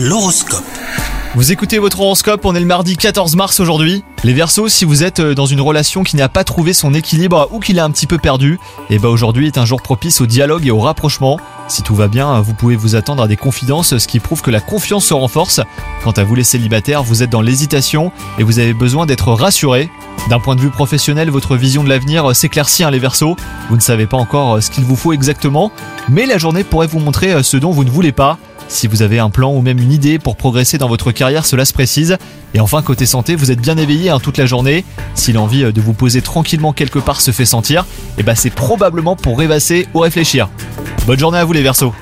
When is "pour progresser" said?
30.18-30.78